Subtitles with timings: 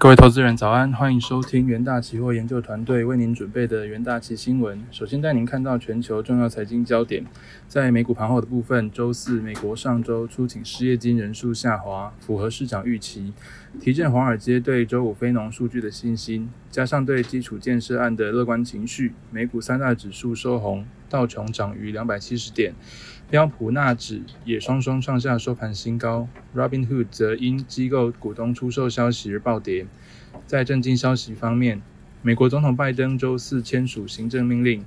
[0.00, 4.80] 各位投资人早安，欢迎收听元大期货研究团队为您准备的元大期新闻。
[4.92, 7.26] 首先带您看到全球重要财经焦点。
[7.66, 13.32] 在美股盘后的部分，周四美国上周出请失业金人数下滑，符合市场预期，
[13.80, 22.74] 提振华尔街对周五非农数据的信心，加上对基础建设案的乐观情绪，美股三大指数收红，道琼涨逾两百七十点。
[23.30, 26.26] 标普纳指也双双创下收盘新高
[26.56, 29.86] ，Robinhood 则因机构股东出售消息而暴跌。
[30.46, 31.82] 在震惊消息方面，
[32.22, 34.82] 美国总统拜登周四签署行政命令，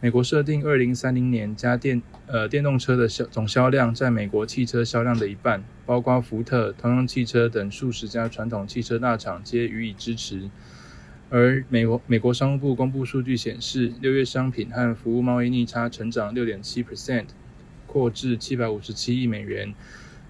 [0.00, 10.48] 美国设定二零三零年家电呃电动车的销总销量占美国汽车销量的一半，包括福特、通用汽车等数十家传统汽车大厂皆予以支持。
[11.30, 17.26] 而美国美国商务部公布数据显示，六月商品和服务贸易逆差成长六点七 percent。
[17.86, 19.74] 扩至七百五十七亿美元，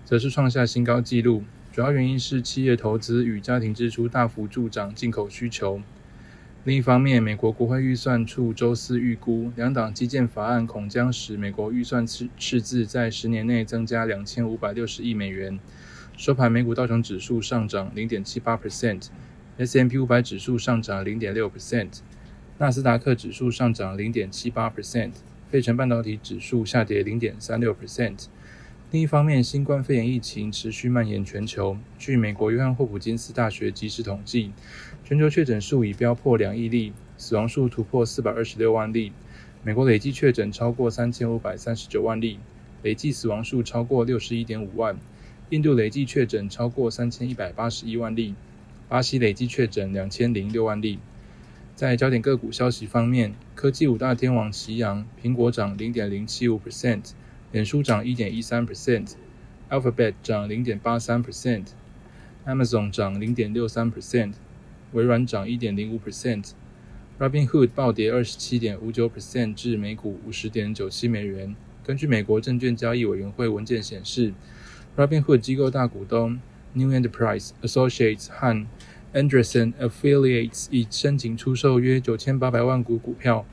[0.06, 1.44] 则是创下新高纪录。
[1.70, 5.82] 主要原因是企业投资与家庭支出大幅助长进口需求。
[6.64, 15.60] 另一方面，美国国会预算处周四预估，两党基建法案恐将使美国预算赤赤字在十年内增加两千五百六十亿美元。
[16.16, 19.08] 收盘，美股道琼指数上涨零点七八 percent
[19.60, 21.98] S M P 五百指数上涨零点六 percent，
[22.56, 25.10] 纳斯达克指数上涨零点七八 percent。
[25.50, 28.24] 费城半导体指数下跌零点三六 percent。
[28.90, 31.76] 另一方面，新冠肺炎疫情持续蔓延全球。
[31.98, 34.52] 据美国约翰霍普金斯大学及时统计，
[35.04, 39.12] 全球确诊数已飙破两亿例，死亡数突破四百二十六万例。
[39.62, 42.38] 美国累计确诊超过三千五百三十九万例，
[42.82, 44.96] 累计死亡数超过六十一点五万。
[45.50, 48.34] 印度累计确诊超过三千一百八十一万例，
[48.90, 50.98] 巴西累计确诊两千零六万例。
[51.76, 57.12] 在焦点个股消息方面，科技五大天王齐扬，苹果涨零点零七五 percent，
[57.52, 64.32] 脸书涨一点一三 percent，Alphabet 涨零点八三 percent，Amazon 涨零点六三 percent，
[64.90, 71.54] 微软涨一点零五 percent，Robinhood 暴跌二十七点五九 percent 至每股五十点九七美元。
[71.84, 74.34] 根据美国证券交易委员会文件显示
[74.96, 76.40] ，Robinhood 机构大股东
[76.72, 78.66] New Enterprise Associates 和
[79.12, 83.44] Anderson Affiliates 已申请出售约九千八百万股股票。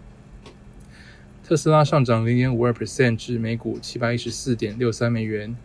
[1.44, 5.56] 特斯拉上涨零点五二 percent 至每股七百一十四点六三美元。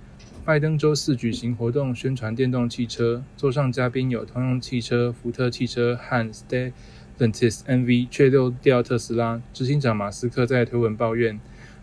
[0.45, 9.41] 拜登周四举行活动宣传电动汽车，座上嘉宾有通用汽车、福特汽车和 Stellantis NV，却漏掉特斯拉。
[9.53, 11.39] 执行长马斯克在推文抱怨，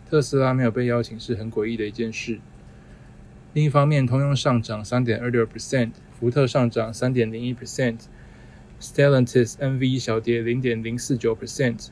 [0.08, 2.38] 特斯拉没有被邀请是很诡异的一件事。
[3.52, 5.90] 另一方面，通用上涨三点二六 percent。
[6.20, 11.88] 福特上涨三点零一 percent，Stellantis NV 小跌零点零四九 percent，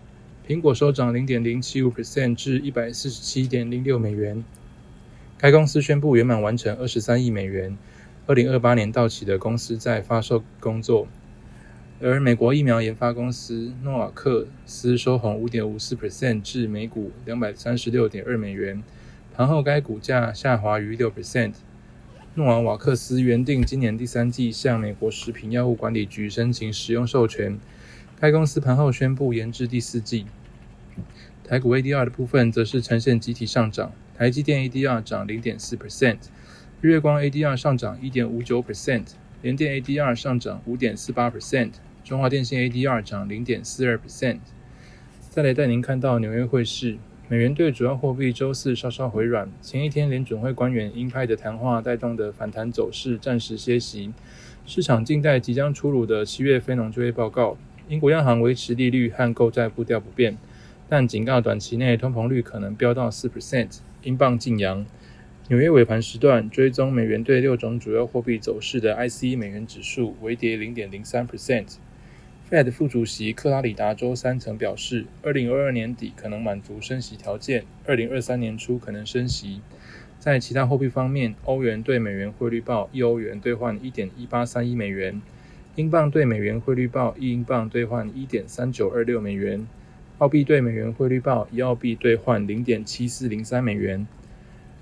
[0.47, 4.45] 苹果收涨零点零七五 percent 至一百四十七点零六美元。
[5.37, 7.77] 该公司宣布圆满完成二十三亿美元
[8.27, 11.09] 二零二八年到期的公司在发售工作。
[12.01, 18.85] 而美国疫苗研发公司诺瓦克斯收红五点五四 percent 至每股两百三十六点二美元，
[19.39, 21.53] 盘后该股价下滑逾六 percent。
[22.35, 27.57] 诺瓦瓦克斯原定今年第三季向美国食品药物管理局申请使用授权，
[28.19, 30.27] 该公司盘后宣布延至第四季。
[31.45, 36.19] 台股 ADR 的部分则是呈现集体上涨，台积电 ADR 涨零点四 percent，
[36.81, 39.05] 日月光 ADR 上涨一点五九 percent，
[39.41, 44.41] 联电 ADR 上涨五点四八 percent，中华电信 ADR 涨零点四二 percent。
[45.31, 46.99] 再来带您看到纽约汇市。
[47.31, 54.15] 美元对主要货币周四稍稍回软，前一天联准会官员鹰派的谈话带动的反弹走势暂时歇息。
[54.65, 57.59] 市场静待即将出炉的七月非农就业报告。
[57.87, 60.39] 英国央行维持利率和购债步调不变，
[60.89, 63.81] 但警告短期内通膨率可能飙到四 percent。
[64.05, 64.87] 英镑晋阳。
[65.49, 71.77] 纽约尾盘时段追踪美元对六种主要货币走势的 ICE 美元指数微跌零点零三 percent。
[72.51, 79.61] Fed 副主席克拉里达周三曾表示，二零二二年底可能满足升息条件，二零二三年初可能升息。
[80.19, 85.21] 在其他货币方面，欧元对美元汇率报一欧元兑换一点一八三一美元，
[85.77, 89.67] 英镑对美元汇率报一英镑兑换一点三九二六美元，
[90.17, 94.07] 澳币对美元汇率报一澳币兑换零点七四零三美元，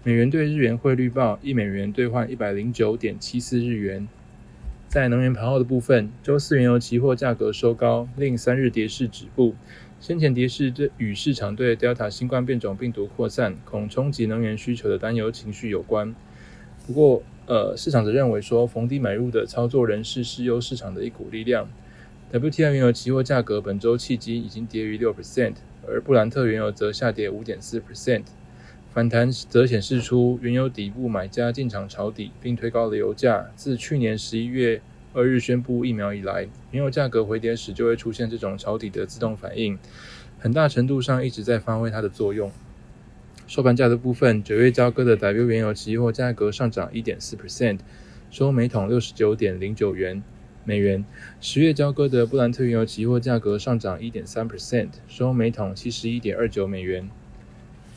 [0.04, 4.06] 美元对日元汇率报一美元兑换一百零九点七四日元。
[4.88, 9.54] 在能源盘后的部分，周四原油期货价格收高，令三日跌势止步。
[10.00, 16.14] 先前跌势这与市场对 Delta 新冠变种病毒扩散、恐冲击能源需求的担忧情绪有关。
[16.86, 21.68] 不过，呃，市场则认为说逢低买入的操作人士是优市场的一股力量。
[22.32, 25.54] WTI 原油期货价格本周契机已经跌逾六 percent，
[25.86, 28.22] 而布兰特原油则下跌五点四 percent。
[28.96, 33.50] 反弹则显示出原油底部买家进场抄底，并推高了油价。
[33.54, 34.80] 自去年十一月
[35.12, 39.78] 二日宣布疫苗以来，原油价格回跌时就会出现这种抄底的自动反应，
[40.38, 42.50] 很大程度上一直在发挥它的作用。
[43.46, 47.80] 收盘价的部分，九月交割的 W 原油期货价格上涨一点四 percent，
[48.30, 50.22] 收每桶六十九点零九元
[50.64, 51.04] 美元；
[51.38, 57.10] 十月交割的布兰特原油期货价格上涨一点三 percent，收每桶七十一点二九美元。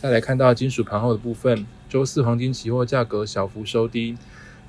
[0.02, 4.16] 再来看到金属盘后的部分，周四黄金期货价格小幅收低。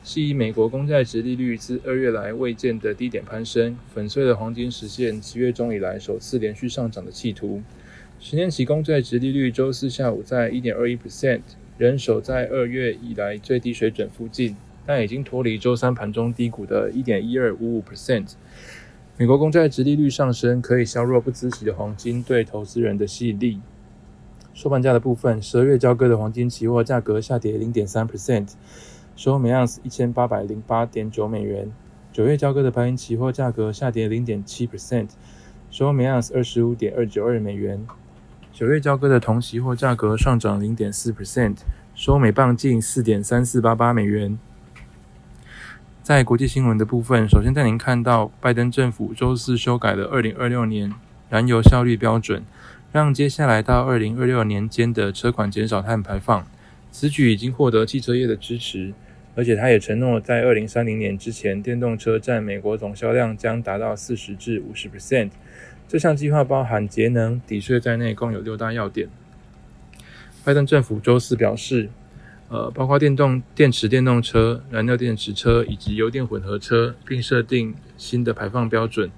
[0.02, 7.62] 是以美国公债值利率自二月来未见的低点攀升，粉碎了黄金实现七月中以来首次连续上涨的企图。
[8.18, 11.42] 十年期公债值利率周四下午在一点二一 percent，
[11.78, 18.32] 仍守在二月以来最低水准附近，但已经脱离周三盘中低谷的一点一二五五 percent。
[19.16, 23.60] 美国公债值利率上升可以削弱不孳息的黄金对投资人的吸引力。
[24.60, 28.48] 收盘价的部分，十二月交割的黄金期货价格下跌零点三 percent。
[29.16, 31.72] 收每盎司一千八百零八点九美元。
[32.12, 35.08] 九月交割的白银期货价格下跌零点七 percent，
[35.70, 37.86] 收每盎司二十五点二九二美元。
[38.52, 41.56] 九月交割的铜期货价格上涨零点四 percent，
[41.94, 44.38] 收每磅近四点三四八八美元。
[46.02, 50.92] 在国际新闻的部分，首先带您看到拜登政府周四修改了二零二六年
[51.30, 52.44] 燃油效率标准，
[52.92, 56.46] 让接下来到二零二六年间的车款减少碳排放。
[56.90, 58.92] 此举已经获得汽车业的支持。
[59.36, 65.30] 而且他也承诺，在二零三零年之前，电动车占美国总销量将达到四十至五十 percent。
[65.86, 69.08] 这项计划包含节能、抵税在内，共有六大要点。
[70.44, 71.88] 拜登政府周四表示，
[72.48, 79.10] 呃，包括电动电池电动车、燃料电池车以及油电混合车，并设定新的排放标准。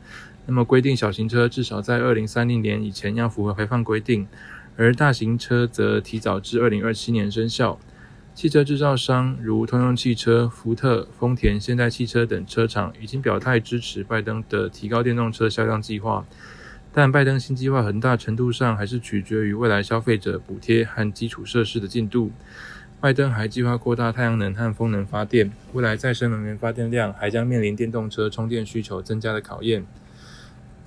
[0.46, 4.26] 那么规定小型车至少在二零三零年以前要符合排放规定，
[4.76, 7.78] 而大型车则提早至二零二七年生效。
[8.34, 16.24] 汽车制造商如通用汽车、福特、丰田、现代汽车等车厂已经表态支持拜登的提高电动车销量计划，
[16.92, 22.32] 但拜登新计划很大程度上还是取决于未来消费者补贴和基础设施的进度。
[23.00, 29.84] 拜登还计划扩大太阳能和风能发电，未来再生能源发电量还将面临电动车充电需求增加的考验。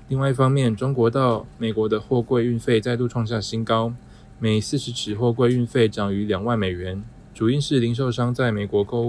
[0.07, 3.91] 另外一方面，中国到美国的货柜运费再度创下新高，
[4.37, 7.03] 每四十尺货柜运费涨逾两万美元。
[7.33, 9.01] 主因是零售商在美国购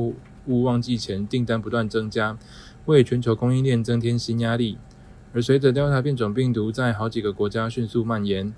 [0.47, 2.39] 物旺季前订单不断增加，
[2.87, 4.79] 为全球供应链增添新压力。
[5.35, 8.55] 而随着 Delta 变种病毒在好几个国家迅速蔓延，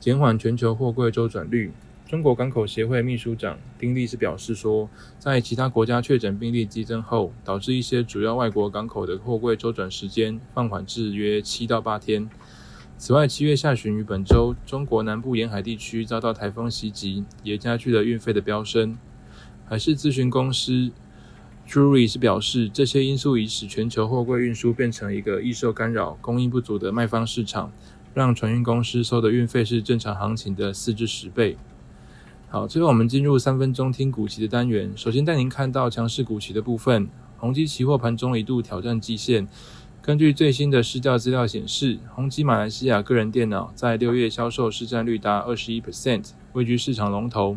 [0.00, 1.72] 减缓全球货柜周转率。
[2.06, 12.28] 中国港口协会秘书长丁力是表示说，在其他国家确诊病例激增后，导致一些主要外国港口的货柜周转时间放缓至约七到八天。
[12.98, 18.98] 此外，七月下旬于本周，中国南部沿海地区遭到台风袭击，也加剧了运费的飙升。
[19.64, 20.90] 海事咨询公司
[21.66, 27.72] Drury 是表示，这些因素已使全球货柜运输变成一个易受干扰、供应不足的卖方市场，
[28.12, 31.56] 让船运公司收的运费是正常行情的四至十倍。
[32.52, 34.92] 好，最后我们进入三分钟听股期的单元。
[34.94, 37.08] 首先带您看到强势股期的部分，
[37.38, 39.48] 宏基期货盘中一度挑战季线。
[40.02, 47.56] 根据最新的市调资料显示，宏基马来西亚个人电脑在六月销售市占率达二十一 percent，位居市场龙头。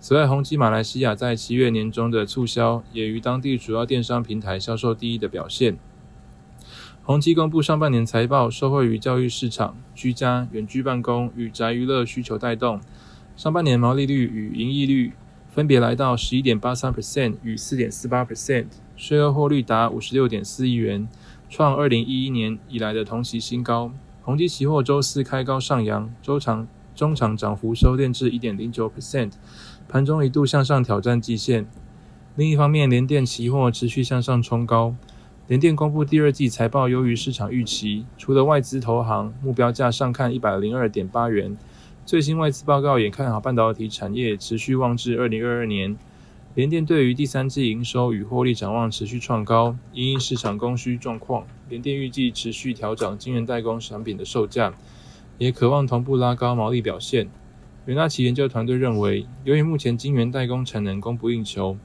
[0.00, 5.76] 此外，宏基马来西亚在七月年中的促销也于当地主要电商平台销售第一的表现。
[7.02, 12.80] 宏基公布上半年财报，受惠于教育市场、居家、远距办公与宅娱乐需求带动，
[13.40, 15.14] 上半年毛利率与盈利率
[15.48, 18.66] 分别来到十一点八三 percent 与四点四八 percent，
[18.98, 21.08] 税后获利达五十六点四亿元，
[21.48, 23.92] 创二零一一年以来的同期新高。
[24.20, 29.32] 宏基期货周四开高上扬，周长中长涨幅收敛至一点零九 percent。
[29.88, 31.66] 盘中一度向上挑战季线。
[32.36, 34.94] 另一方面，联电期货持续向上冲高。
[35.46, 41.56] 联电公布第二季财报优于市场预期，除了外资投行目标价上看一百零二点八元，
[42.06, 45.96] 最新外资报告也看好半导体产业持续旺至二零二二年。
[46.56, 54.74] 联电对于第三季营收与获利展望持续创高，因应市场供需状况，联电预计持续调整晶圆代工产品的售价，
[55.38, 57.28] 也渴望同步拉高毛利表现。
[57.86, 61.76] 元大奇研究团队认为，由于目前晶圆代工产能供不应求，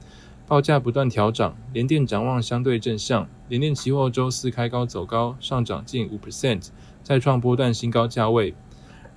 [0.48, 3.28] 报价不断调涨，联电展望相对正向。
[3.48, 6.70] 联电期货周四开高走高，上涨近五 percent，
[7.04, 8.52] 再创波段新高价位。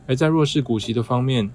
[0.09, 1.51] 而在弱势股息的方面，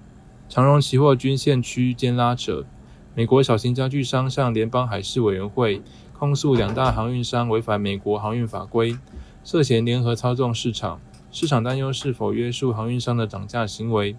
[0.48, 2.64] 长荣期货均线区间拉扯。
[3.12, 5.82] 美国小型家具商向联邦海事委员会
[6.12, 8.96] 控诉两大航运商违反美国航运法规，
[9.42, 11.00] 涉嫌联合操纵市场。
[11.32, 14.14] 市场担忧是否约束航运商的涨价行为。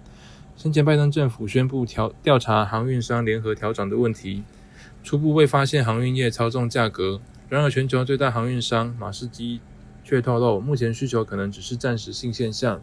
[0.58, 4.44] 先前拜登政府宣布调调查航运商联合调涨的问题，
[5.02, 9.62] 初步未发现航运业操纵价格，然而，全球最大航运商马士基
[10.04, 12.82] 却透露，目前需求可能只是暂时性现象，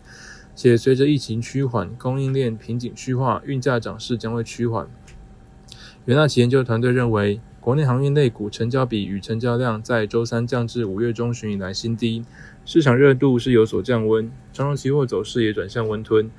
[0.55, 4.89] 且随着疫情趋缓、供应链瓶颈趋化，运价涨势将会趋缓。
[6.05, 12.25] 元大旗研究团队认为，国内航运类股成交比与成交量在周三降至五月中旬以来新低，
[12.65, 16.31] 市场热度是有所降温，长荣期货走势也转向温吞。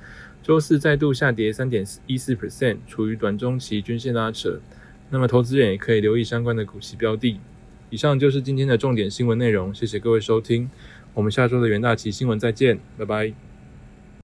[0.42, 4.60] 周四再度下跌三点一四 percent，处于短中期均线拉扯。
[5.08, 7.40] 那么，投资人也可以留意相关的股息标的。
[7.88, 10.68] 以上就是今天的重点新闻内容，谢谢各位收听，
[11.14, 13.53] 我们下周的元大旗新闻再见，拜拜。